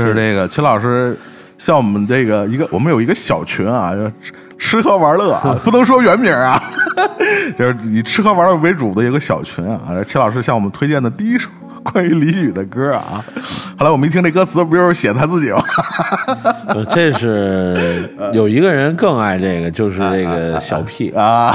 [0.00, 1.14] 这是这个秦老师，
[1.58, 3.92] 像我们这个一个，我们有一个小群啊，
[4.58, 6.58] 吃吃喝玩乐啊， 不能说原名啊，
[7.56, 9.80] 就是以吃喝玩乐为主的一个小群啊。
[10.06, 11.50] 秦老师向我们推荐的第一首
[11.84, 13.22] 关于李宇的歌啊，
[13.76, 15.62] 后来我们一听这歌词，不就是写他自己吗？
[16.88, 21.54] 这是有一个人更爱这个，就是这个小 P 啊，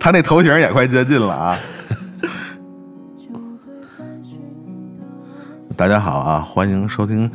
[0.00, 1.58] 他那头型也快接近了啊。
[5.76, 7.28] 大家好啊，欢迎收听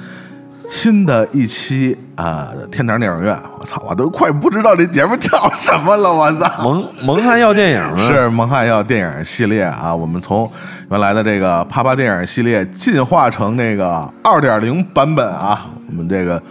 [0.69, 3.37] 新的一期啊天堂电影院。
[3.59, 6.13] 我操，我都快不知道这节目叫什么了。
[6.13, 9.93] 我操，蒙蒙汉要电影是蒙汉要电影系列啊。
[9.93, 10.49] 我们从
[10.89, 15.65] 原来的这个啪啪电影系列进化成这个二点零版本啊。
[15.89, 16.41] 我们这个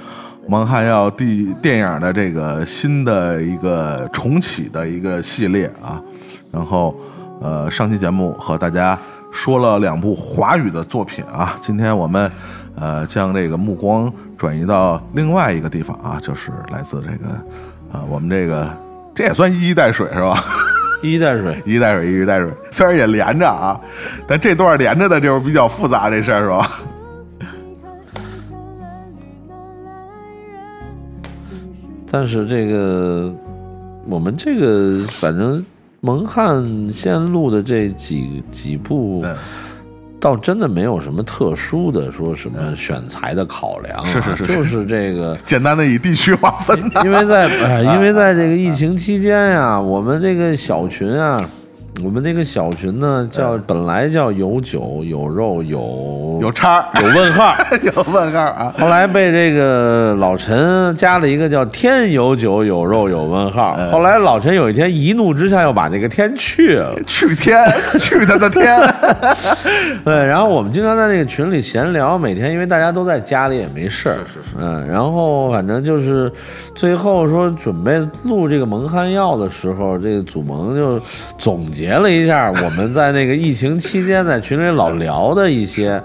[0.47, 5.99] 蒙汉要第电影的这个新的一个重启的一个系列啊。
[6.53, 6.95] 然后
[7.41, 8.99] 呃，上期节目和大家。
[9.39, 12.29] 说了两部华语的作品啊，今天我们
[12.75, 17.29] 呃将这个目光转移到另外一个地方啊，就是来自这个
[17.93, 18.69] 啊我们这个
[19.15, 20.35] 这也算一衣带水是吧？
[21.05, 23.81] 一衣带水， 一衣带水，一衣带水，虽然也连着啊，
[24.27, 26.69] 但这段连着的就是比较复杂这事儿是吧？
[32.11, 33.33] 但是这个
[34.09, 35.65] 我们这个反正。
[36.01, 39.25] 蒙汉线路的这几几部，
[40.21, 46.79] 倒真的没有什么特殊的，说什么选材的考量，是是是，就是这个简单的以地区划分。
[47.05, 47.49] 因为在
[47.95, 51.39] 因为在这个疫情期间呀，我们这个小群啊。
[52.03, 57.55] 我们那个小群呢，叫本来叫有酒有肉有有叉有问号。
[57.83, 63.77] 有问号啊，后来被这个老陈加了一个叫天有酒有肉有问号。
[63.91, 67.59] 后来老陈有一天一怒之下要把那个天去了， 去天
[67.99, 68.79] 去他的天。
[70.05, 76.31] 对，然后我们经常在那个群里闲聊，每天因为大家都在家里也没事儿，是是是，嗯，然后反正就是
[76.75, 81.01] 最后说准备录这个蒙汗药的时候，这个祖蒙就
[81.37, 81.88] 总结。
[81.89, 85.99] 连了一下，我们在那个疫情期间在群里老聊的一些，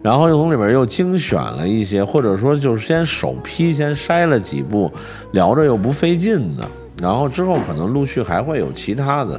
[0.00, 4.90] 然后又从里边又精选了一些，或者说就是先首批先筛了几部，
[5.32, 6.66] 聊着又不费劲的，
[7.02, 9.38] 然后之后可能陆续还会有其他的，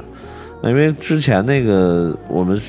[0.62, 2.60] 因为之前那个我们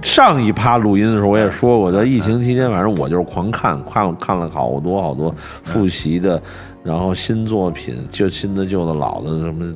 [0.00, 5.30] 上一趴录音的时候我也说过，在疫情期间反正我就是狂看，看了看了好多好多
[5.62, 6.42] 复习的，
[6.82, 9.74] 然后新作品，就新的旧的老的什么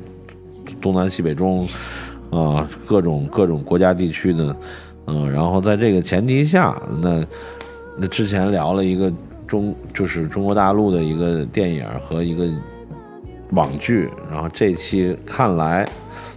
[0.81, 1.67] 东南西北中。
[2.35, 4.53] 啊，各种各种国家地区的，
[5.07, 7.23] 嗯，然后在这个前提下，那
[7.97, 9.09] 那之前聊了一个
[9.47, 12.45] 中，就是中国大陆的一个电影和一个
[13.51, 15.87] 网剧，然后这期看来，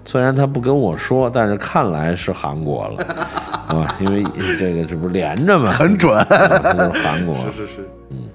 [0.04, 3.04] 虽然他不跟我说，但是看来是韩国了，
[3.66, 4.22] 啊，因为
[4.56, 5.72] 这个这不连着吗？
[5.72, 8.28] 很准，就是韩国， 是是是，嗯，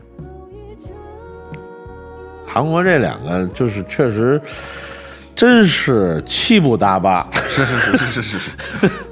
[2.45, 4.41] 韩国这两个就是确实。
[5.43, 8.51] 真是七不搭八，是是是是是是是，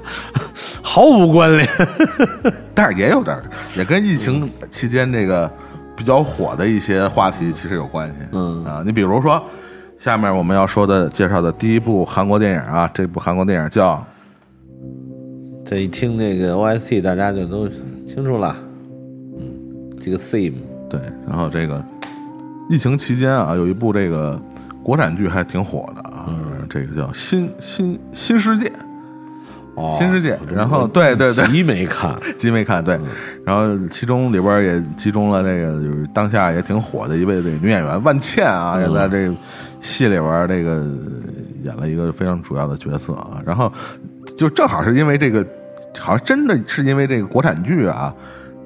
[0.82, 1.68] 毫无关联，
[2.72, 3.38] 但是也有点，
[3.76, 5.52] 也跟疫情期间这个
[5.94, 8.14] 比较火的一些话题其实有关系。
[8.32, 9.44] 嗯啊，你比如说，
[9.98, 14.02] 下面我们要说的介绍的第一部韩国电影啊，这部韩国电影叫，
[15.66, 17.68] 这一听这个 OST 大家就都
[18.06, 18.56] 清楚了。
[19.38, 20.54] 嗯，这个 theme
[20.88, 21.84] 对，然后这个
[22.70, 24.40] 疫情期间啊，有一部这个。
[24.84, 26.11] 国产剧还挺火的啊，
[26.72, 28.64] 这个叫《新新新世界》，
[29.74, 30.38] 哦新世界。
[30.50, 32.82] 然后对对对，集没看， 集没看。
[32.82, 32.98] 对，
[33.44, 39.30] 然后其中里边也集中了这个就是当下也挺火的一位这女演员万茜啊，也在这
[39.80, 40.82] 戏里边这个
[41.62, 43.42] 演了一个非常主要的角色啊。
[43.44, 43.70] 然后
[44.34, 45.46] 就正好是因为这个，
[45.98, 48.14] 好像真的是因为这个国产剧啊，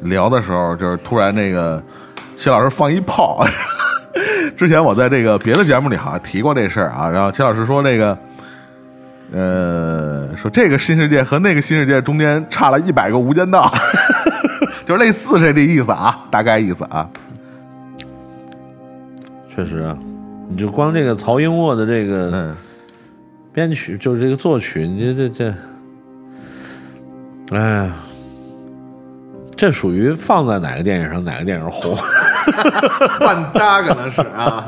[0.02, 1.82] 聊的时候就是突然那个
[2.36, 3.44] 齐老师放一炮。
[4.56, 8.19] 之前我在这个别的节目里好像提过这事儿啊，然后钱老师说那个，
[9.32, 13.70] 呃，说这个新世界和那个新世界中间差了一百个无间道，
[14.87, 17.06] 就类似这这意思啊，大概意思啊。
[19.55, 19.99] 确实啊，
[20.49, 22.55] 你就光这个曹英沃的这个
[23.53, 25.55] 编曲，就是这个作曲，你这这
[27.50, 27.93] 这，哎呀，
[29.55, 31.94] 这属于放在哪个电影上，哪个电影红。
[33.20, 34.66] 万搭可能是啊，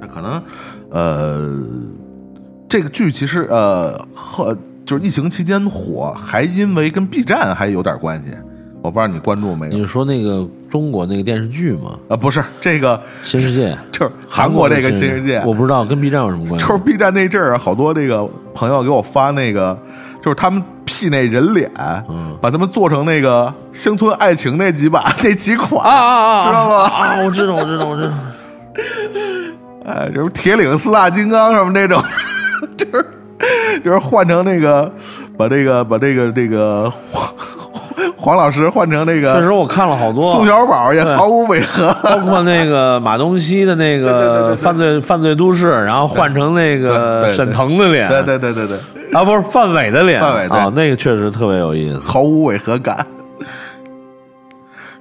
[0.00, 0.42] 那可能
[0.90, 1.62] 呃，
[2.68, 8.32] 这个剧其实呃和就是疫情期间火，还因为跟 B 站还有点关系。
[8.82, 9.72] 我不知道你关注没有？
[9.78, 11.98] 你说那个中国那个电视剧吗？
[12.08, 15.42] 啊，不是这个新世界， 就是韩国这个新世界。
[15.46, 16.66] 我不知道跟 B 站有什么关系。
[16.66, 19.78] 就是 B 站那阵儿，好多这个朋友给我发那个，
[20.22, 20.62] 就是他们。
[20.94, 21.68] P 那人脸，
[22.40, 26.46] 把他们做成那个乡村爱情那几把 那几款啊啊啊！
[26.46, 26.76] 知道吗？
[26.84, 28.12] 啊，我知道，我知道，我知道。
[29.84, 32.00] 哎，就是铁岭四大金刚什么那种，
[32.78, 33.06] 就是
[33.84, 34.90] 就是换成那个，
[35.36, 37.28] 把这个把这个这个黄
[38.16, 41.92] 黄老师换成那个确实，我看了好多，宋小宝，也毫无违和。
[42.02, 48.78] 包括那个马东锡的那个犯罪犯罪都市，然后换成那个沈腾的脸，对对对对对，
[49.14, 51.98] 啊，不是范伟的脸，范伟对啊，那个确实特别有意思。
[52.00, 53.06] 毫无违和感。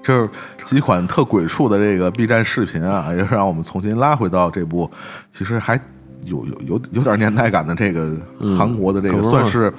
[0.03, 0.29] 就是
[0.65, 4.89] 几款特鬼畜的这个 B 站视频啊，也让我们重新拉回到这部
[5.31, 5.79] 其实还
[6.25, 8.11] 有有有有点年代感的这个
[8.57, 9.73] 韩国的这个算是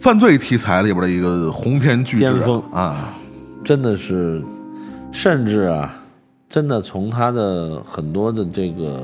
[0.00, 3.14] 犯罪题材里边的一个鸿篇巨制巅峰啊。
[3.62, 4.42] 真的是，
[5.12, 5.94] 甚至啊，
[6.48, 8.98] 真的从他的很多的这个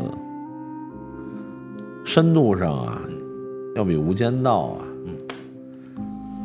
[2.02, 2.98] 深度上啊，
[3.78, 5.14] 要比《无间道》啊，嗯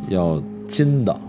[0.08, 1.20] 要筋道。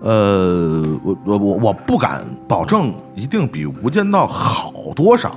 [0.00, 5.36] 呃，我我我我不敢保证一定比《无间道》好多少，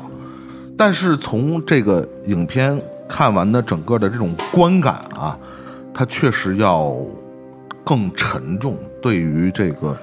[0.75, 5.37] 但是从这个影片看完的整个的这种观感啊，
[5.93, 6.97] 它确实要
[7.83, 8.75] 更沉重。
[8.99, 9.95] 对于这个，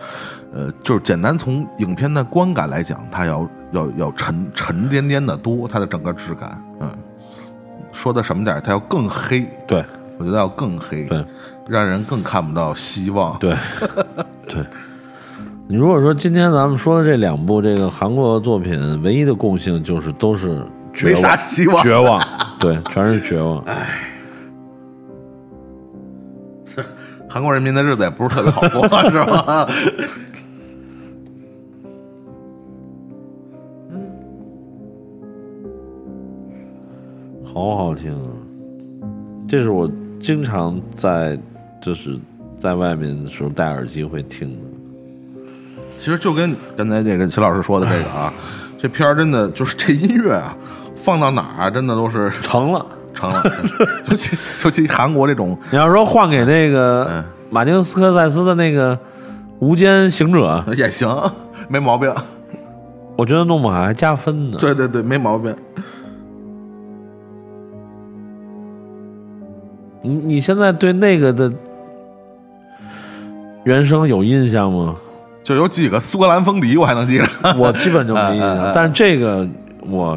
[0.55, 6.89] 呃，就是简单从影片的观感来讲，它要要要沉沉甸甸的多，它的整个质感，嗯，
[7.93, 9.83] 说的什么点儿，它要更黑，对。
[10.19, 11.25] 我觉得要更黑，对，
[11.67, 13.57] 让人更看不到希望，对。
[14.47, 14.63] 对。
[15.67, 22.23] 你如果说今天咱们说的这两部这个韩国作品，唯一的共性就是都是绝没望，啥希望，绝望，
[22.61, 23.65] 对，全是绝望。
[27.29, 29.67] 韩国人民的日子也不是特别好过， 是吧？
[37.55, 38.31] 好好听啊！
[39.47, 39.91] 这是我
[40.21, 41.39] 经常在
[41.83, 42.19] 就是
[42.59, 44.59] 在外面的时候戴耳机会听的。
[45.97, 48.33] 其实就跟刚才这个齐老师说的这个啊，
[48.79, 50.57] 这片儿真的就是这音乐啊，
[50.97, 53.43] 放到哪儿真的都是成了，成了。
[54.09, 58.97] 尤其尤其韩国这种， 你要说换给那个嗯马丁斯科塞斯的那个
[59.59, 61.15] 《无间行者》， 也行，
[61.69, 62.11] 没毛病。
[63.15, 64.57] 我觉得弄不好还加分呢。
[64.59, 65.55] 对对对，没毛病。
[70.03, 71.53] 你你现在对那个的
[73.65, 74.97] 原声有印象吗？
[75.45, 77.27] 就有几个苏格兰风笛，我还能记着。
[77.57, 79.49] 我基本就没印嗯嗯 嗯，象但是这个
[79.81, 80.13] 我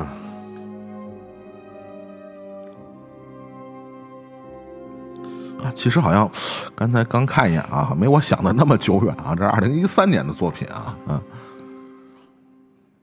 [5.64, 6.30] 啊其实好像
[6.76, 11.20] 刚才刚看一眼啊，没我想的那么久远啊，这是二零一三年的作品啊，嗯。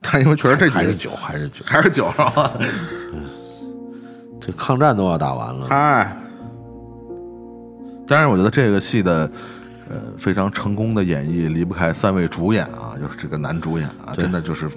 [0.00, 2.52] 但因为确实这几个还是酒，还是酒，还是酒是吧？
[4.40, 5.67] 这抗战都要打完了。
[5.69, 6.17] 嗨，
[8.12, 9.31] 当然，我觉得这个戏的
[9.88, 14.69] 呃非常成功的演绎离不开三位主演啊，就是这个男主演啊，真的就是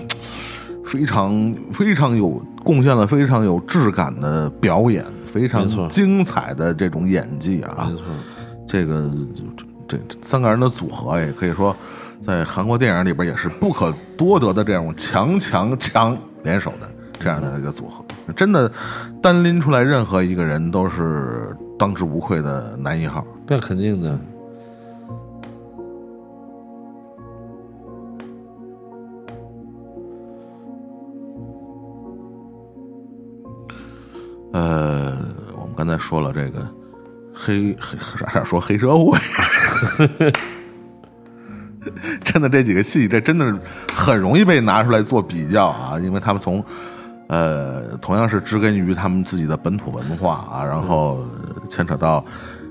[0.86, 7.90] 非常非常有贡献了非常有质感的表演，非常精彩的这种演技啊。
[7.92, 8.06] 没，错，
[8.66, 9.12] 这个
[9.86, 11.76] 这这三个人的组合也可以说
[12.22, 18.04] 在韩国电影里边也是不可多得的这种强强强联手的这样的一个组合，
[18.36, 18.72] 真的
[19.22, 23.26] 单拎出来任何一个人都是当之无愧的男一号。
[23.48, 24.20] 那肯定的。
[34.54, 35.18] 呃，
[35.58, 36.66] 我们刚才说了这个
[37.34, 39.18] 黑黑啥啥说黑社会，
[42.24, 43.60] 真的这几个戏，这真的是
[43.94, 46.64] 很容易被拿出来做比较啊，因为他们从
[47.28, 52.24] 呃同样是植根于他们自己的本土文化啊，然后呃牵扯到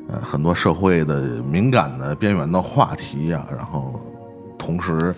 [0.08, 4.00] 呃很多社会的敏感的边缘的话题啊，然后
[4.58, 5.14] 同时。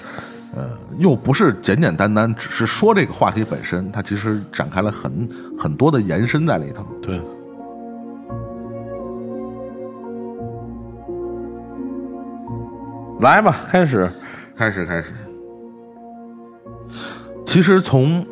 [0.54, 5.28] 呃，又不是简简单单只是说这个话题本身，它其实展开了很
[5.58, 6.82] 很多的延伸在里头。
[7.02, 7.20] 对，
[13.20, 14.10] 来吧，开始。
[14.56, 15.12] 开始，开始。
[17.44, 18.26] 其实从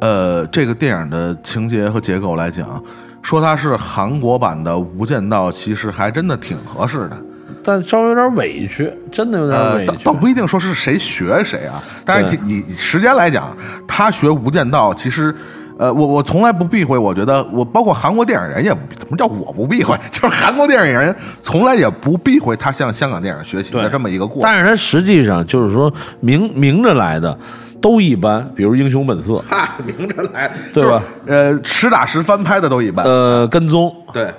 [0.00, 2.82] 呃这个电影的情节和结构来讲，
[3.22, 7.16] 说它是韩国版的《无间道》，其实还真的挺合适的。
[7.62, 9.92] 但稍微有点委屈，真的有点呃，委屈。
[10.04, 13.54] 倒倒不一定说是谁学谁啊，但是对你你时间来讲，
[13.86, 15.34] 他学《无间道》，其实。
[15.80, 19.96] 呃，我我从来不避讳，我觉得我包括韩国电影人也怎么叫我不避讳？
[20.10, 24.42] 就是韩国电影人从来也不避讳他向香港电影学习的这么一个过程。
[24.42, 25.88] 但是他实际上就是说
[26.18, 27.38] 明明着来的
[27.80, 31.02] 都一般，比如《英雄本色》， 哈，明着来，对吧？
[31.26, 33.04] 呃，实打实翻拍的都一般。
[33.06, 34.30] 呃，跟踪，对，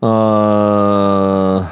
[0.00, 1.66] 呃，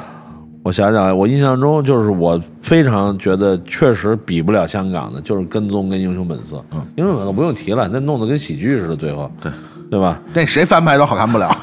[0.63, 6.63] 我想想，我印象中就是我非常觉得确实比不了香港的，就是跟踪跟英雄本色。
[6.71, 9.51] 嗯，英雄本色不用提了，那弄得跟喜剧似的，最后对
[9.91, 10.19] 对吧？
[10.33, 11.49] 这谁翻拍都好看不了。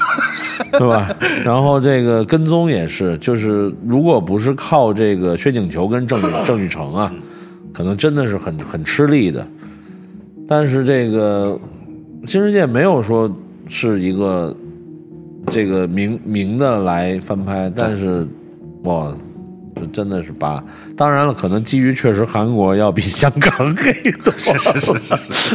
[0.72, 1.14] 对吧？
[1.44, 7.12] 然后这个跟踪也是，就是如果不是靠这个薛景求跟郑郑雨成啊，
[7.76, 9.46] 可能真的是很很吃力的。
[10.48, 11.60] 但是这个
[12.26, 13.30] 新世界没有说
[13.68, 14.56] 是一个
[15.48, 18.26] 这个明明的来翻拍，但是
[18.84, 19.14] 哇，
[19.78, 20.62] 这真的是八，
[20.96, 23.92] 当然了，可能基于确实韩国要比香港黑
[24.24, 24.32] 多
[24.94, 25.00] 了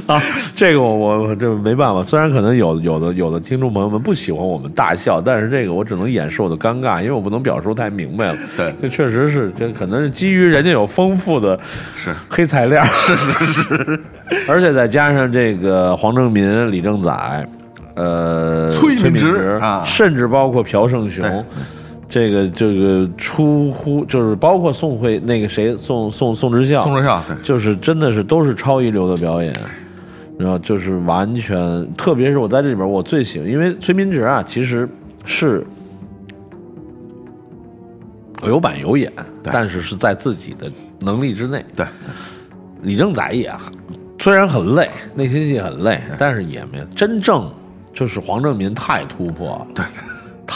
[0.13, 0.22] 啊，
[0.56, 2.04] 这个我我我这没办法。
[2.04, 8.38] 虽然可能有有的有的听众朋友们不喜欢我们大笑，但是这个我只能掩饰我的尴尬，因为我不能表述太明白了。
[8.56, 11.60] 对这确实是，这可能是基于人家有丰富的
[11.96, 14.00] 是黑材料，是是是，
[14.48, 17.48] 而且再加上这个黄正民、李正宰，
[17.96, 21.44] 呃，崔敏敏植啊甚至包括朴胜雄对。
[22.12, 29.56] 这个这个出乎就是包括宋慧那个谁宋宋宋智孝，宋智孝对，就是真的是都是超一流的表演，
[30.38, 34.89] 然后就是完全，特别是我在这里边我最喜欢，因为崔民植啊其实
[35.24, 35.65] 是
[38.46, 39.10] 有板有眼，
[39.41, 39.50] 对。
[39.53, 41.63] 但是是在自己的能力之内。
[41.74, 41.86] 对
[42.82, 43.50] 李正宰也
[44.20, 47.50] 虽然很累，内心戏很累，但是也没真正
[47.94, 49.86] 就是黄正民太突破了，对，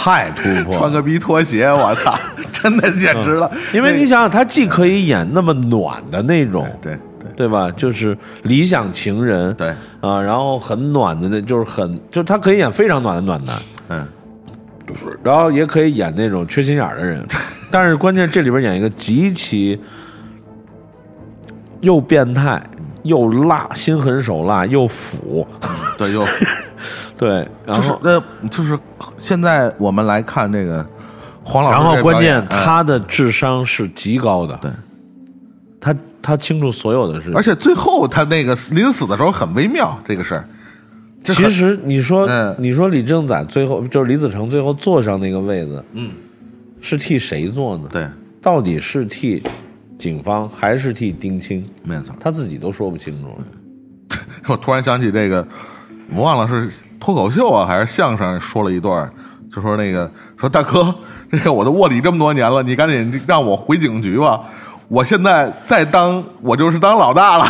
[0.05, 2.15] 太突破了，穿个逼拖鞋，我操，
[2.53, 3.51] 真的简直了。
[3.73, 7.47] 因为你想想，他既可以演那么暖的那种，对对对。
[7.47, 7.71] 吧？
[7.71, 9.69] 就是理想情人，对，
[10.01, 13.55] 啊，然后很暖的那，就是很，就是他可以演非常暖的暖男，
[13.89, 14.07] 嗯，
[15.23, 17.25] 然后也可以演那种缺心眼儿的人，
[17.71, 19.81] 但是关键这里边演一个极其
[21.81, 22.61] 又变态
[23.01, 25.47] 又辣、心狠手辣又腐，
[25.97, 26.23] 对，又
[27.17, 28.77] 对，然后就是呃，就是
[29.17, 30.85] 现在我们来看这个
[31.43, 34.71] 黄老师然后关键哎他的智商是极高的，对，
[35.79, 37.43] 他他清楚所有的事情而。
[37.43, 40.45] 且最后他那个临死的时候很微妙，这个事儿。
[41.23, 46.11] 这很其实你说，嗯你说李正宰最后就是李子成最后坐上那个位子，嗯，
[46.81, 47.87] 是替谁坐呢？
[47.91, 48.07] 对，
[48.41, 49.41] 到底是替
[49.97, 51.63] 警方还是替丁青？
[51.83, 52.15] 没错。
[52.19, 53.29] 他自己都说不清楚。
[54.47, 55.47] 我突然想起这个，
[56.13, 56.69] 我忘了是
[57.05, 59.07] 脱口秀啊还是相声说了一段，
[59.53, 60.91] 就说那个说大哥，
[61.31, 64.41] 这个我都卧底这么多年了，你赶紧让我回警局吧，
[64.87, 67.45] 我现在再当我就是当老大了。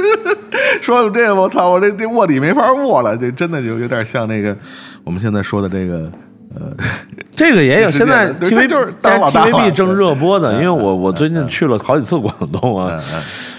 [0.80, 4.56] 说这个我操，我这这卧底没法卧了，这真的就有点像那个
[5.04, 6.10] 我们现在说的这个
[6.54, 6.72] 呃，
[7.36, 9.50] 这个也有，现在 TV 就是当老大了。
[9.50, 12.98] TVB 正热播的，因为我我最近去了好几次广东啊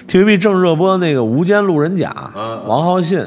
[0.07, 2.63] ，TVB 正热播那个《无间路人甲》，嗯。
[2.65, 3.23] 王浩信，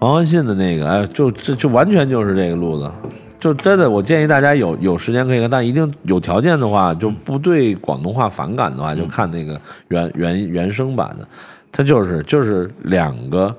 [0.00, 2.90] 王文信的那个，哎，就这就完全就是这个路子。
[3.38, 11.26] 就真的，我建议大家有有时间可以看，但一定有条件的话，就不对广东话反感的话，就看那个原原原声版的。
[11.72, 13.54] 它就是就是两个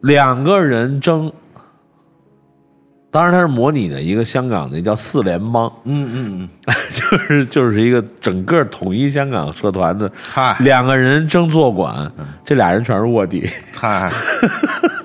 [0.00, 1.30] 两个人争，
[3.10, 6.48] 当然它是模拟的一个香港的叫四联帮，嗯嗯嗯，
[6.90, 12.10] 就是就是一个整个统一香港社团的嗨两个人争坐馆，
[12.44, 13.48] 这俩人全是卧底。
[13.74, 14.10] 嗨。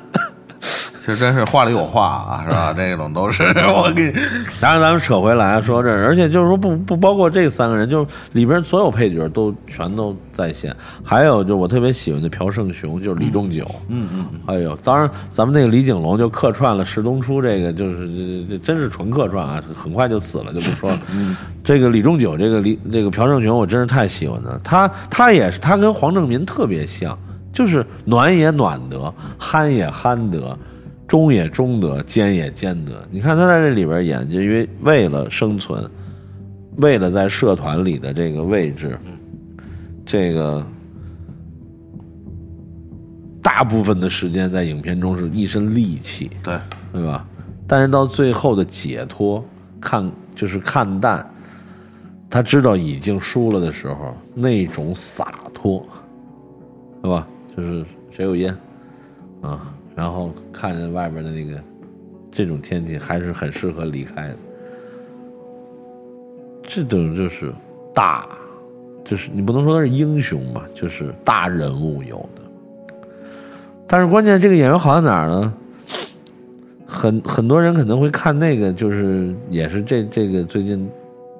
[1.08, 2.74] 这真是话里有话啊，是吧？
[2.76, 4.14] 这种都是 我给你
[4.60, 10.76] 当然，咱们扯回来说这，而且就是说不不包括这三个人，就是里边所有配角都全都在线。
[11.02, 21.00] 还有就我特别喜欢的朴胜雄，就是李仲九，嗯嗯嗯，哎呦，当然咱们那个李景龙就客串了石东初，这个就是这这真是纯客串啊，很快就死了，就不说了。
[21.64, 27.18] 这个李仲九，这个李这个朴胜雄，我真是太喜欢他，他他也是他跟黄正民特别像，
[27.54, 30.58] 就是暖也暖得，憨也憨得。
[31.08, 33.02] 忠也忠德，奸也奸德。
[33.10, 35.90] 你看他在这里边演，就因为为了生存，
[36.78, 39.00] 为了在社团里的这个位置，
[40.06, 40.66] 这个
[43.42, 46.60] 大部分的时间在影片中是一身戾气，对，
[46.92, 47.26] 对吧？
[47.66, 49.44] 但是到最后的解脱，
[49.80, 51.26] 看就是看淡，
[52.30, 55.86] 他知道已经输了的时候，那种洒脱，
[57.02, 57.28] 对吧？
[57.56, 58.56] 就是谁有烟
[59.42, 61.60] 啊，然后看着外边的那个
[62.32, 64.38] 这种天气，还是很适合离开的。
[66.62, 67.52] 这种就是
[67.96, 68.30] 大，
[69.04, 72.44] 就是你不能说他是英雄吧，就是大人物有的。
[73.88, 75.52] 但是关键这个演员好在哪儿呢？
[76.86, 80.88] 很很多人可能会看那个，就是也是这这个最近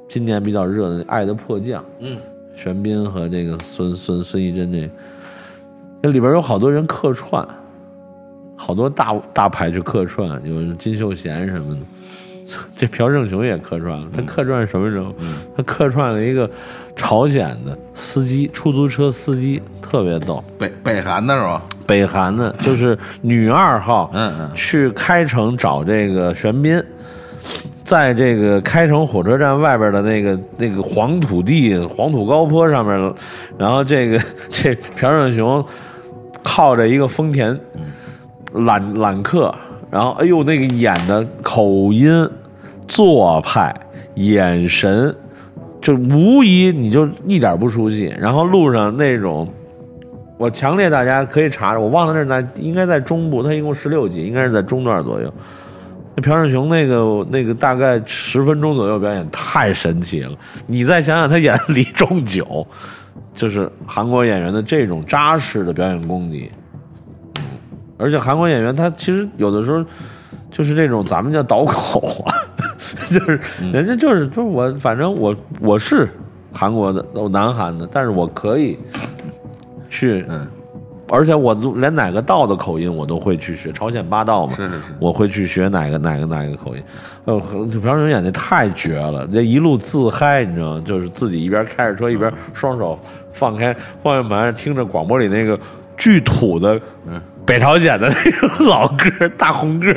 [0.10, 2.18] 今年比较热的《爱的迫降》，嗯，
[2.56, 4.90] 玄彬和这个孙孙孙艺珍这，
[6.02, 7.48] 那里边有好多人客串，
[8.58, 11.82] 好多大大牌去客串，有金秀贤什么的，
[12.76, 15.14] 这朴正雄也客串了，他客串什么人物？
[15.56, 16.50] 他客串了一个
[16.96, 20.44] 朝鲜的司机，出租车司机，特别逗。
[20.58, 21.62] 北北韩的是吧？
[21.86, 26.84] 北韩的，就是女二号，嗯嗯去开城找这个玄彬，
[27.84, 33.14] 在这个开城火车站外边的那个那个黄土地、黄土高坡上面，
[33.58, 35.64] 然后这个这朴正雄
[36.44, 37.58] 靠着一个丰田
[38.54, 39.54] 揽揽客，
[39.90, 42.30] 然后哎呦那个演的口音、
[42.88, 43.76] 做派、
[44.16, 45.16] 眼神，
[45.82, 48.14] 就无疑你就一点不出戏。
[48.20, 49.48] 然后路上那种。
[50.40, 55.34] 我强烈大家可以查查，我忘了那是在应该在中部，它一共十六集，应该是在中段左右。
[56.14, 60.38] 那朴正雄那个那个大概十分钟左右表演太神奇了，
[60.68, 62.68] 你再想想他演李仲九，
[63.34, 66.52] 就是韩国演员的这种扎实的表演功底。
[67.98, 69.84] 嗯，而且韩国演员他其实有的时候
[70.52, 72.34] 就是这种咱们叫倒口啊，
[73.12, 73.40] 就是
[73.74, 76.10] 人家就是就是我反正我我是
[76.52, 78.78] 韩国的，我南韩的，但是我可以。
[79.90, 80.46] 去，嗯，
[81.08, 86.84] 而且我都连哪个道的口音我都会去学，朝鲜八道嘛，是是是，我会去学哪个哪个哪个口音。
[87.24, 90.84] 呃，朴正雄演的太绝了，这一路自嗨，你知道吗？
[90.86, 93.00] 就是自己一边开着车一边双手
[93.32, 93.74] 放开
[94.04, 95.58] 方向盘，听着广播里那个
[95.96, 96.80] 巨土的
[97.48, 99.88] 北朝鲜的那个老歌大红歌，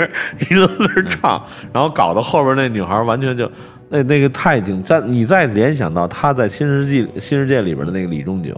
[0.48, 1.42] 一个个唱，
[1.72, 3.50] 然后搞得后边那女孩完全就
[3.88, 8.54] 那那个太精，在你再联想到他在新世纪新世界里边的那个李仲九。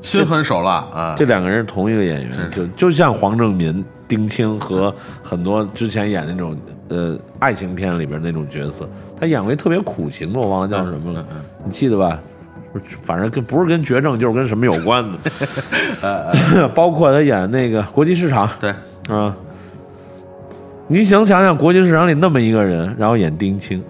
[0.00, 1.14] 心狠手辣啊！
[1.16, 6.58] 这两个人是同一个演员，就就像黄正民、丁青和很多之前演那种
[6.88, 11.24] 呃爱情片里边那种角色，他演过一特别苦情的，我忘了叫什么了，
[11.64, 12.18] 你记得吧？
[13.00, 16.68] 反正跟不是跟绝症，就是跟什么有关的。
[16.74, 18.72] 包括他演那个国际市场，对
[19.08, 19.36] 啊，
[20.86, 23.82] 你想想想国际市场里那么一个人，然后演丁青。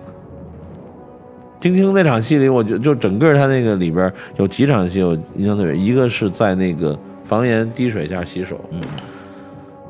[1.59, 8.81] 丁青那场戏里，我就就整个他那个里边有几场戏我印象特别，一个是在那个房檐滴水下洗手，嗯，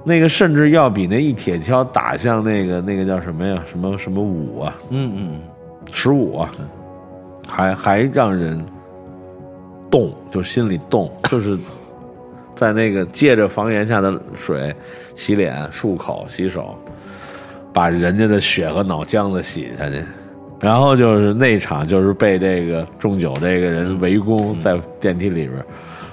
[0.04, 3.64] 那个甚至要比那一铁锹打向那个那个叫什么呀？
[3.64, 4.74] 什么什么五啊？
[4.90, 5.40] 嗯嗯，
[5.90, 6.50] 十五啊，
[7.48, 8.62] 还还让人
[9.92, 11.56] 动，就心里动， 就是
[12.56, 14.74] 在那个借着房檐下的水
[15.14, 16.74] 洗脸、漱口、洗手，
[17.72, 20.02] 把人家的血和脑浆子洗下去。
[20.58, 25.64] 然后就是那场，就是被这个中九这个人围攻在电梯里边，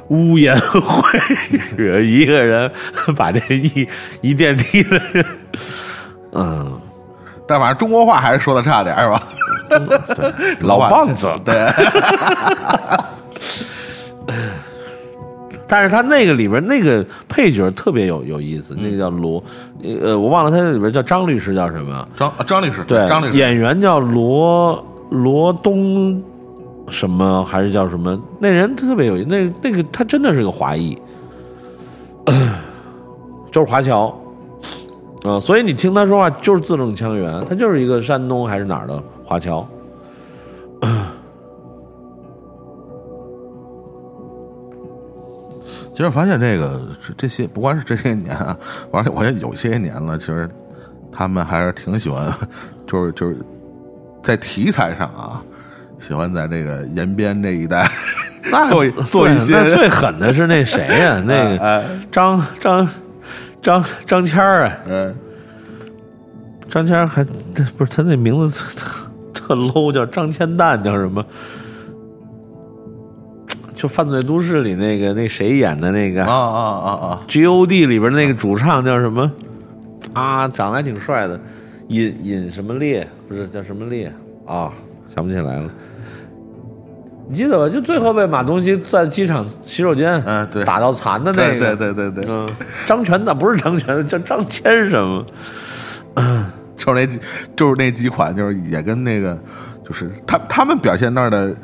[0.09, 2.71] 污言秽语，一个人
[3.15, 3.87] 把这一
[4.21, 5.25] 一电梯的人，
[6.33, 6.81] 嗯，
[7.47, 9.23] 但反正中国话还是说的差点，是吧？
[10.61, 11.53] 老棒子，对。
[15.67, 19.43] 但是他那个里边那个配角特别有有意思，那个叫罗，
[19.83, 22.07] 呃，我忘了他那里边叫张律师叫什么？
[22.17, 23.37] 张张律师，对，张律师。
[23.37, 26.19] 演员叫罗罗东
[26.87, 28.19] 什么还是叫什么？
[28.39, 30.97] 那人特别有意那那个他真的是个华裔，
[33.51, 34.07] 就是华侨，
[35.23, 39.63] 啊，所以你听他说话就是字正腔圆，他就是一个山东还是哪儿的华侨。
[45.99, 46.79] 其实发现这个
[47.17, 48.57] 这些，不光是这些年啊，
[48.89, 50.17] 而且我也有些年了。
[50.17, 50.49] 其实
[51.11, 52.33] 他们还是挺喜欢，
[52.87, 53.35] 就是就是
[54.23, 55.43] 在题材上啊，
[55.99, 57.85] 喜欢在这个延边这一带
[58.69, 59.51] 做 做一些。
[59.51, 61.21] 那最狠的是那谁呀？
[61.27, 62.87] 那个张张
[63.61, 65.13] 张张谦儿啊，嗯，
[66.69, 67.25] 张谦还
[67.77, 71.25] 不是他那名字特特 low，叫张千蛋，叫什么？
[73.79, 79.31] 就《犯罪都市》里那个那谁演的那个啊啊啊啊，G O D 里边那个主唱叫什么？
[80.11, 81.39] 啊，长得还挺帅的，
[81.87, 83.07] 尹尹什么烈？
[83.29, 84.13] 不是叫什么烈
[84.45, 84.69] 啊？
[85.07, 85.69] 想不起来了。
[87.29, 87.73] 你记得吧？
[87.73, 92.49] 就最后被马东锡在机场洗手间，嗯，对，打到残的那个，对对对对，嗯，
[92.85, 95.25] 张全的不是张全，叫张谦什么？
[96.75, 97.19] 就是那，
[97.55, 99.39] 就是那几款，就是也跟那个，
[99.85, 101.55] 就是他他们表现那儿的。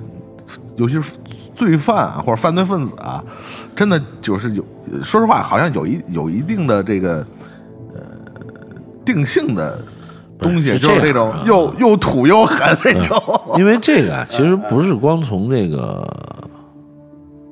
[0.78, 1.12] 尤其是
[1.54, 3.24] 罪犯啊，或者犯罪分子啊，
[3.76, 4.66] 真的就是有，
[5.02, 7.26] 说实话，好像有一有一定的这个
[7.94, 8.02] 呃
[9.06, 9.82] 定性的
[10.38, 13.20] 东西，就是那种又又土又狠那种。
[13.58, 16.06] 因为这个啊，其实不是光从这个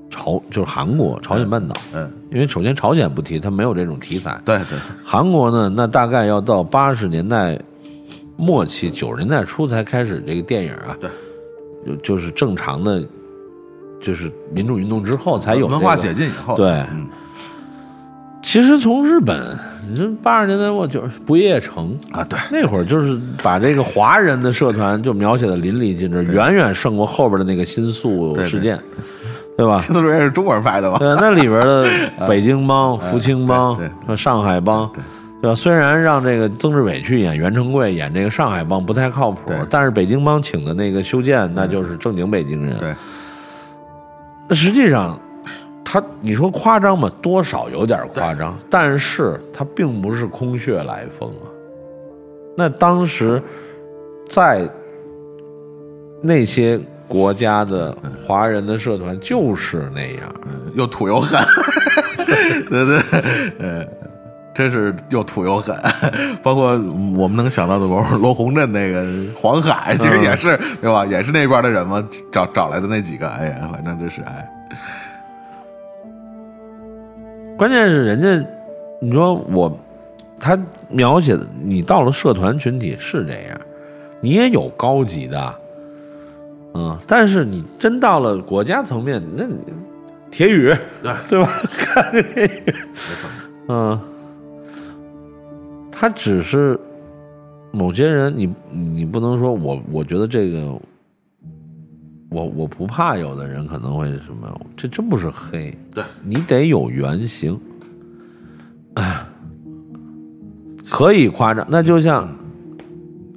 [0.09, 4.37] 朝，就是韩国朝鲜半岛，嗯，因为首先朝鲜不提，它没有这种题材。
[4.43, 4.77] 对对。
[5.01, 7.57] 韩国呢，那大概要到八十年代
[8.35, 10.97] 末期、九十年代初才开始这个电影啊。
[10.99, 11.09] 对。
[11.85, 13.03] 就就是正常的，
[13.99, 16.83] 就是民主运动之后才有文化解禁以后，对。
[18.41, 19.35] 其实从日本，
[19.89, 28.77] 你说八十年代末就是不夜城啊，对，那会儿就是把这个华人的社团就描写的淋漓尽致，远远胜过后边的那个新宿事件，
[29.57, 29.79] 对吧？
[29.79, 30.99] 新宿事件是中国人拍的吧？
[30.99, 31.87] 对，那里边的
[32.27, 34.91] 北京帮、福清帮和上海帮，
[35.43, 35.55] 对吧？
[35.55, 42.77] 虽然让这个曾志伟去演袁成贵演这个上海帮不太靠谱，但是北京帮请的那个修建，那就是正经北京人。
[42.77, 42.95] 对，
[44.47, 45.19] 那实际上。
[45.85, 47.11] 他，你说夸张吗？
[47.21, 51.45] 多少有点夸张，但是他并不是空穴来风啊。
[52.57, 53.39] 那当时
[54.27, 54.67] 在
[56.19, 60.33] 那些国家的华人的社团就是那样，
[60.73, 61.39] 又土又狠，
[62.71, 62.97] 对对，
[63.59, 63.85] 呃，
[64.53, 65.75] 真是又土又狠。
[66.41, 66.71] 包括
[67.17, 71.05] 我们能想到的，包括罗洪镇那个黄海，其实也是对吧？
[71.05, 74.49] 也是那边的人嘛，找找来的那几个，哎呀，反正这是哎。
[77.57, 78.47] 关键是人家，
[78.99, 79.79] 你说我，
[80.39, 80.57] 他
[80.89, 83.59] 描写的你到了社团群体是这样，
[84.21, 85.55] 你也有高级的，
[86.73, 89.45] 嗯，但是你真到了国家层面，那
[90.31, 91.49] 铁宇对对吧？
[93.69, 94.01] 嗯，
[96.03, 96.77] 他只是
[97.71, 100.77] 某些人，你你不能说我，我觉得这个，
[102.29, 105.73] 我我不怕有的人可能会什么，这真不是黑。
[105.93, 106.03] 对。
[106.21, 107.57] 你得有原型，
[110.91, 112.27] 可以夸张，那就像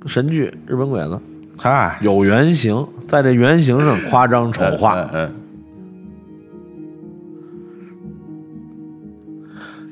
[0.06, 1.10] 神剧《日本鬼子》，
[1.56, 5.08] 嗨，有原型，在这原型上夸张丑化。
[5.12, 5.32] 嗯，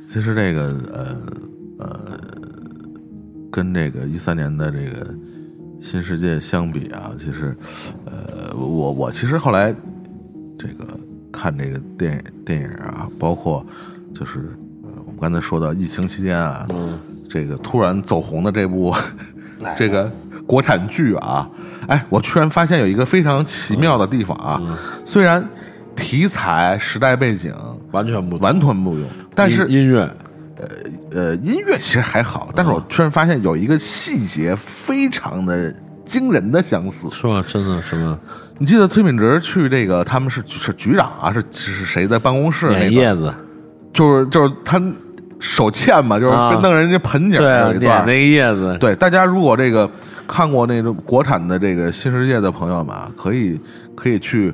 [0.08, 1.16] 其实这个呃
[1.78, 2.20] 呃，
[3.54, 5.14] 跟这个一三年的这个
[5.80, 7.56] 新世界相比啊，其实
[8.04, 9.72] 呃，我我其实后来
[10.58, 10.84] 这个。
[11.36, 13.66] 看这个电影电影啊，包括
[14.14, 14.56] 就是
[15.04, 16.64] 我们刚才说到疫情期间啊，
[17.28, 18.94] 这个突然走红的这部
[19.76, 20.08] 这个
[20.46, 21.50] 国产剧啊，
[21.88, 24.62] 哎，我突然发现有一个非常奇妙的地方啊，
[25.04, 25.44] 虽然
[25.96, 27.52] 题材、时代背景
[27.90, 30.08] 完全不完全不用，但是音乐，
[31.14, 35.72] 呃呃，音乐其实还好，但是我突然发现有一个细节非常的
[36.04, 37.44] 惊人的相似，是吗？
[37.46, 38.18] 真的是吗？
[38.58, 42.68] 你记得崔敏植去这个他们是是局长啊，是是谁在办公室？
[42.68, 43.32] 点叶子，
[43.92, 44.82] 就是就是他
[45.38, 48.76] 手欠嘛，就是分弄人家盆景有一段那个叶子。
[48.80, 49.88] 对，大家如果这个
[50.26, 53.60] 看过那种国产的这个新世界的朋友们啊，可以
[53.94, 54.52] 可以去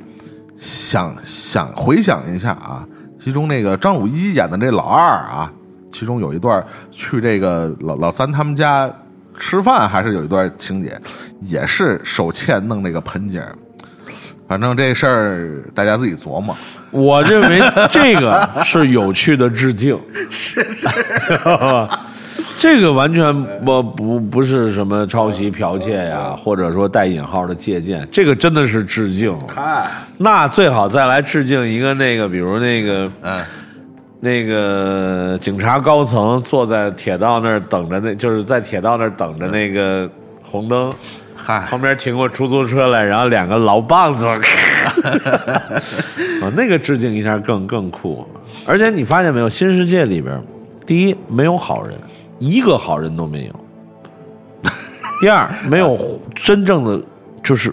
[0.57, 2.87] 想想回想一下啊，
[3.18, 5.53] 其中那个张鲁一演的这老二啊，
[5.92, 8.90] 其中有一段去这个老老三他们家
[9.38, 10.98] 吃饭，还是有一段情节，
[11.40, 13.42] 也是手欠弄那个盆景。
[14.46, 16.57] 反正这事儿大家自己琢磨。
[16.90, 19.96] 我认为这个是有趣的致敬，
[20.29, 20.66] 是，
[22.59, 23.33] 这个完全
[23.64, 29.33] 不不不是什么抄袭剽窃呀，或者说带引号的借鉴，这个真的是致敬。
[30.18, 33.40] 那最好再来致敬一个那个，比如那个，嗯，
[34.20, 40.09] 那个警察高层坐在铁道那儿等着，那就是在铁道那儿等着那个
[40.42, 40.92] 红灯。
[41.35, 44.37] 嗨，旁边停过出租车来，然后两个老棒子，啊，
[46.54, 48.26] 那个致敬一下更更酷。
[48.66, 50.38] 而且你发现没有，新世界里边，
[50.85, 51.98] 第一没有好人，
[52.38, 53.52] 一个好人都没有；
[55.22, 55.98] 第二没有
[56.35, 57.02] 真正的
[57.42, 57.72] 就是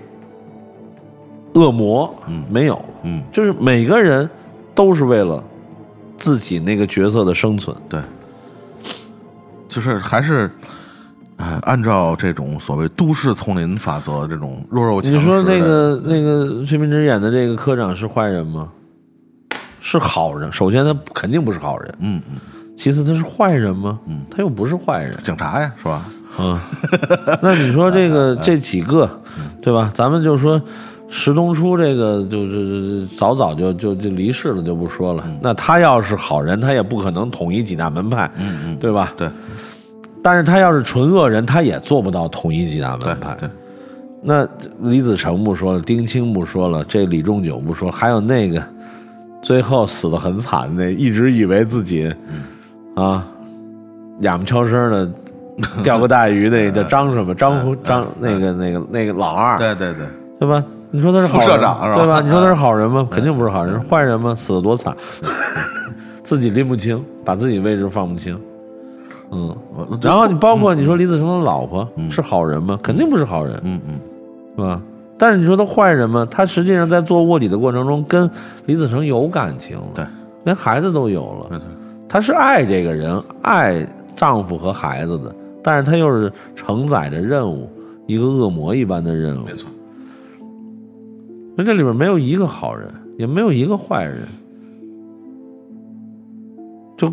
[1.56, 4.30] 恶魔，嗯，没有，嗯，就是每个人
[4.74, 5.44] 都是为了
[6.18, 8.02] 自己那个角色的生存，对，
[9.68, 10.50] 就是还是。
[11.40, 15.18] 哎，按照这种所谓都市丛林法则，这种弱肉强食。
[15.20, 18.68] 你说那个那个崔明植演的这个科长是坏人吗？
[19.80, 20.52] 是好人。
[20.52, 21.94] 首先，他肯定不是好人。
[22.00, 22.40] 嗯嗯。
[22.76, 24.00] 其次，他是坏人吗？
[24.08, 25.16] 嗯，他又不是坏人。
[25.22, 26.10] 警察呀，是吧？
[26.40, 26.60] 嗯。
[27.40, 29.08] 那你说这个这几个，
[29.62, 29.92] 对吧？
[29.94, 30.60] 咱们就说
[31.10, 35.24] 石东初这个，就是早早就就就离世了，就不说了。
[35.42, 38.30] 那他要是好人，他也不可能统一几大门派。
[38.38, 39.14] 嗯嗯，对吧？
[39.18, 39.30] 对。
[40.22, 43.38] 但是他要是纯恶人，他也做不到统一几大门派。
[44.22, 44.46] 那
[44.82, 48.62] 李子成不说了，丁青不说了，这李仲九不说，还有那个
[49.42, 52.14] 最后死的很惨的，一直以为自己
[52.96, 53.26] 啊
[54.20, 55.10] 哑巴悄声的
[55.82, 60.06] 钓个大鱼，那 叫张什么张张那个那个那个老二，对对对，
[60.40, 60.62] 对吧？
[60.92, 62.22] 你说他是副社长是吧对吧？
[62.22, 63.08] 你说他是好人吗？
[63.12, 64.34] 肯定不是好人，坏人吗？
[64.36, 64.96] 死的多惨，
[66.24, 68.40] 自己拎不清，把自己位置放不清。
[69.32, 69.56] 嗯，
[70.02, 72.80] 然后你包括你说李子成的老婆是好人吗？
[72.82, 74.00] 肯定不是好人，嗯嗯，
[74.56, 74.82] 是吧？
[75.18, 76.26] 但是你说他坏人吗？
[76.30, 78.30] 他实际上在做卧底的过程中跟
[78.66, 80.06] 李子成有感情，对，
[80.46, 81.60] 连孩子都有了。
[82.08, 87.70] 他是爱这个人，爱丈夫和孩子的，但是他又是承载着任务，
[88.06, 89.46] 一个恶魔一般的任务。
[89.46, 89.68] 没错，
[91.58, 94.28] 那这里边没有一个好人，也没有一个坏人，
[96.96, 97.12] 就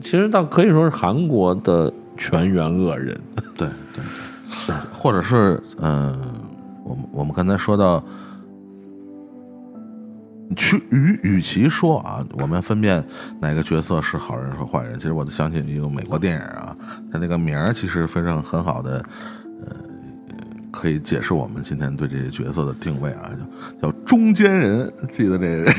[0.00, 3.14] 其实倒可以说是韩国的全员恶人。
[3.58, 6.18] 对对，或者是嗯、
[6.84, 8.02] 我们我们刚才说到，
[10.56, 13.04] 去与与其说啊，我们分辨
[13.40, 16.74] 哪个角色是好人和坏人，其实我就想起一个美国电影啊，
[17.12, 19.04] 它那个名儿其实非常很好的，
[20.80, 23.32] 可以解释我们今天对这些角色的定位啊，
[23.82, 25.72] 叫叫中间人，记得这个，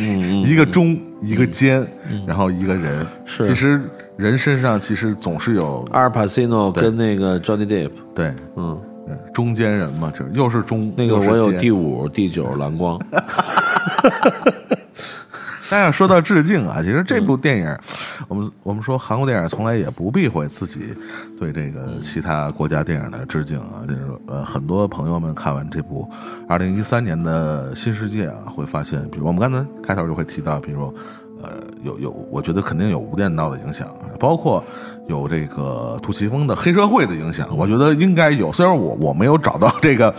[0.46, 1.88] 一个中一个间，
[2.28, 3.48] 然后一个人，是。
[3.48, 3.82] 其实
[4.18, 8.34] 人身上其实总是有阿尔帕西诺跟那个 Johnny Depp，对。
[8.58, 13.00] 嗯，嗯中间人嘛，就是又是中那个我有第五、第九蓝光。
[15.70, 17.26] 但是说到致敬啊，其实这嗯。
[17.26, 17.78] 部电影，
[18.28, 20.96] 我们我们说韩国电影从来也不避讳自己
[21.40, 26.10] 对这个其他国家电影的致敬啊，就是呃很多朋友们看完这部
[26.48, 30.92] 二零一三年的新世界啊，会发现，比如我们刚才开头就会提到，比如
[31.44, 31.52] 呃
[31.84, 33.88] 有有，我觉得肯定有无间道的影响，
[34.20, 34.64] 包括
[35.10, 38.54] 有这个杜琪峰的黑社会的影响，我觉得应该有。
[38.54, 40.14] 虽然我我没有找到这个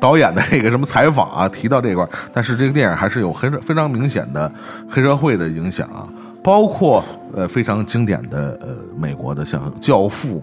[0.00, 4.50] 导演的这个什么采访啊，提到这块儿，但是这个电影还是有很非常明显的
[4.88, 6.08] 黑社会的影响啊，
[6.42, 7.04] 包括
[7.34, 10.38] 呃非常经典的呃美国的像《教父》。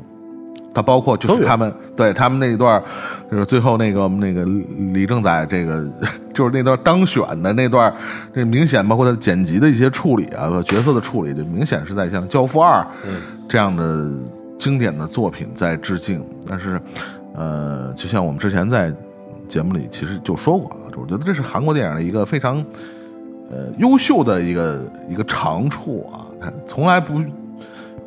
[0.74, 2.82] 它包括就是他们对他们那一段，
[3.30, 4.44] 就是最后那个那个
[4.92, 5.88] 李正宰这个，
[6.34, 7.96] 就是那段当选的那段儿，
[8.34, 12.82] 这明显包括他剪辑的一些处理啊，角色的处理，就明显是在向《教父二》
[13.48, 14.10] 这样的
[14.58, 16.26] 经典的作品在致敬。
[16.48, 16.82] 但是，
[17.36, 18.92] 呃，就像我们之前在
[19.48, 22.58] 节目里其实就说过啊，我觉得这是韩国电影的一个非常
[23.52, 27.22] 呃优秀的一个一个长处啊，他从来不。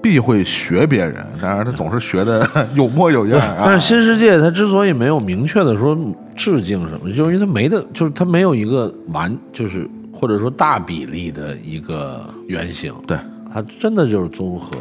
[0.06, 3.64] 避讳学别人，当然他总是学的 有模有样啊。
[3.66, 5.98] 但是新世界它之所以没有明确的说
[6.36, 13.18] 致敬什么，就是因为它没的，就是它没有一个完，就是或者说大比例的一个原型，对，
[13.52, 14.76] 它真的就是综合，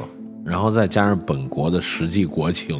[0.46, 2.80] 然后再加上本国的实际国情，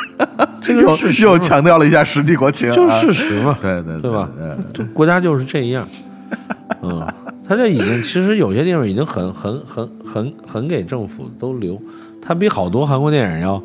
[0.60, 5.88] 这个又又强调了一下实际国情啊，就是事实嘛，对对对吧对这国家就是这样，
[6.84, 7.06] 嗯，
[7.48, 11.80] 他这已经其实有些地方已经很很很很很给政府都留，
[12.20, 13.62] 他比好多韩国电影要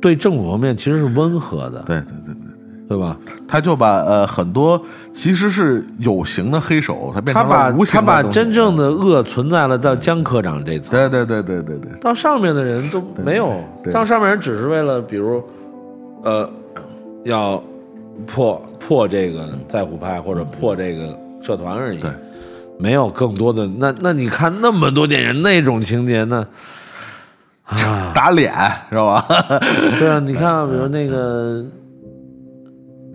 [0.00, 3.16] 对政府方面其实是温和的，对对对对，对吧？
[3.48, 4.80] 他就把呃很多
[5.12, 12.00] 其实是有形的黑手，他把成了无形他把真正的恶存在了到江科长这层，对对对对对对。
[12.00, 15.42] 到上面的人都没有，对到上面人只是为了比如
[16.22, 16.48] 呃
[17.24, 17.60] 要
[18.26, 22.10] 破破这个在虎派或者破这个社团而已，对，
[22.78, 26.46] 没有更多的那那你看那么多电影那种情节呢？
[27.64, 28.52] 啊， 打脸
[28.90, 29.24] 知道吧？
[29.98, 31.64] 对啊，你看啊，比如那个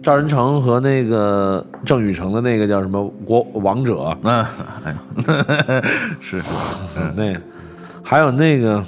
[0.02, 4.46] 赵仁成和那个郑宇成的那个叫什么国王者，嗯，
[4.84, 5.84] 哎呀，
[6.20, 6.42] 是
[6.98, 7.40] 嗯，那个
[8.02, 8.84] 还有那个，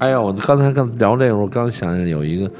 [0.00, 2.50] 哎呀，我刚才刚聊这个，我刚想起有一个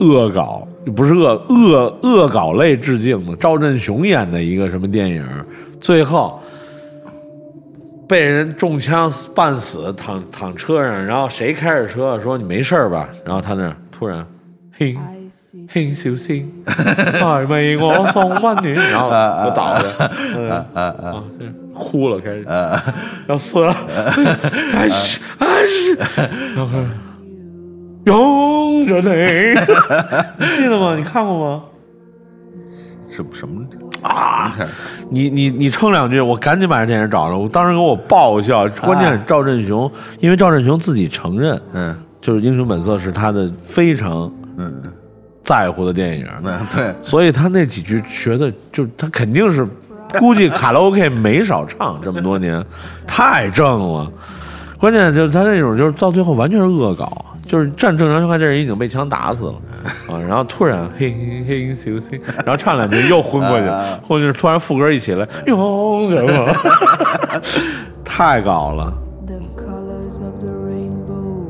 [0.00, 5.24] 恶搞，不是恶恶恶搞类致敬的，赵振雄演的一个什么电影，
[5.80, 6.40] 最后
[8.08, 13.08] 被人中枪半死，躺躺车上，然后谁开着车说你没事儿吧？
[13.24, 14.24] 然后他那突然，
[14.72, 14.96] 嘿。
[15.72, 18.62] 輕小心，係咪我送温暖？
[18.72, 19.82] 然 後我倒了，
[20.36, 21.24] 嗯啊，
[21.74, 22.46] 哭了，开始
[23.26, 23.74] 要死了，
[24.74, 25.94] 哎是哎是，
[26.54, 26.84] 然後開
[28.86, 29.24] 始擁着你，
[30.46, 30.94] 你記得吗？
[30.96, 31.62] 你看过吗？
[33.08, 33.64] 什么什么
[34.02, 34.54] 啊？
[35.10, 37.38] 你你你撑两句，我赶紧把这电影找着。
[37.38, 44.82] 我当时给我爆笑，關鍵是趙振雄，因为赵振雄自己承认，嗯就是《英雄本色》是他的非常嗯
[45.42, 46.26] 在乎的电影。
[46.44, 49.66] 嗯，对，所以他那几句学的，就他肯定是，
[50.18, 52.62] 估计卡拉 OK 没少唱，这么多年，
[53.06, 54.10] 太正了。
[54.78, 59.54] 关键就是他那种，就是到最后完全是恶搞，就是站正常情况，这人已经被枪打死了
[60.08, 63.66] 啊，然后突然嘿嘿嘿咻咻，然后唱两句又昏过去，
[64.06, 66.52] 或者是突然副歌一起来，哟什么，
[68.04, 68.92] 太搞了。
[69.26, 71.46] The colors of the rainbow,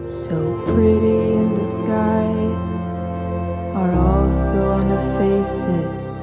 [0.00, 0.34] so
[0.66, 2.24] pretty in the sky,
[3.74, 6.20] are also on the faces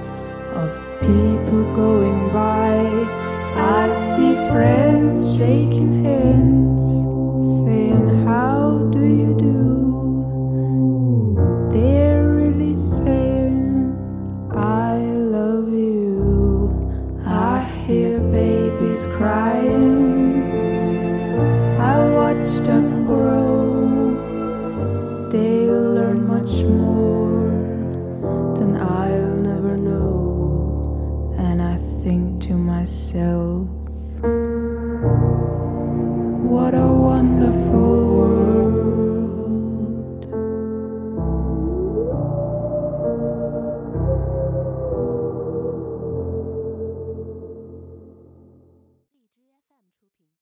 [0.55, 0.71] of
[1.01, 1.36] people